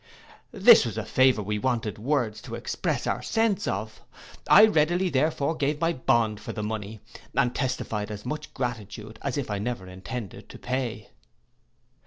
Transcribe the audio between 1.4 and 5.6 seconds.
we wanted words to express our sense of. I readily therefore